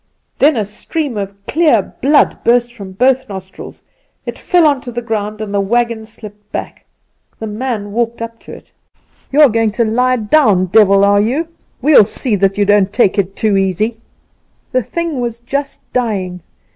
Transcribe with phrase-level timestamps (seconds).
[0.39, 3.83] Then a stream of clear blood burst from both nostrils;
[4.25, 6.85] it fell on to the ground, and the wagon slipped back.
[7.37, 8.71] The man walked up to it.
[9.31, 11.49] "'You are going to lie down, devil, are you?
[11.83, 13.97] We'll see you don't take it too easy.'
[14.71, 16.41] "The thing was just dying.